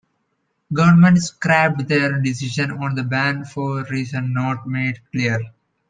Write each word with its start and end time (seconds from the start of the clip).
Government 0.73 1.19
scrapped 1.19 1.87
their 1.87 2.19
decision 2.19 2.71
on 2.71 2.95
the 2.95 3.03
ban 3.03 3.45
for 3.45 3.83
reasons 3.83 4.33
not 4.33 4.65
made 4.65 4.99
clear. 5.11 5.39